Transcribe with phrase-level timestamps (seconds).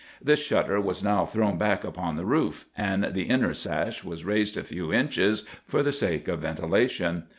[0.19, 4.57] "This shutter was now thrown back upon the roof, and the inner sash was raised
[4.57, 7.25] a few inches for the sake of ventilation.